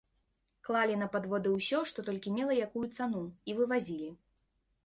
Клалі 0.69 0.95
на 1.01 1.07
падводы 1.15 1.51
ўсё, 1.57 1.83
што 1.93 2.05
толькі 2.09 2.33
мела 2.39 2.57
якую 2.69 2.85
цану, 2.97 3.23
і 3.51 3.59
вывазілі. 3.61 4.09